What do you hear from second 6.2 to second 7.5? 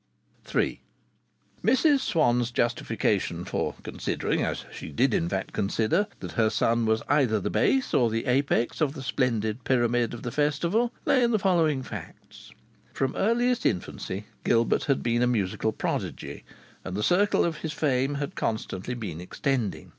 that her son was either